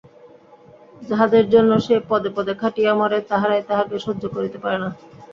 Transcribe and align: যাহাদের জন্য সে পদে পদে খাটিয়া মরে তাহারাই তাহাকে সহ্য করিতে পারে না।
যাহাদের 1.01 1.45
জন্য 1.49 1.71
সে 1.79 1.95
পদে 2.09 2.29
পদে 2.35 2.53
খাটিয়া 2.61 2.93
মরে 2.95 3.19
তাহারাই 3.29 3.63
তাহাকে 3.69 3.95
সহ্য 4.05 4.23
করিতে 4.35 4.57
পারে 4.63 4.77
না। 4.83 4.89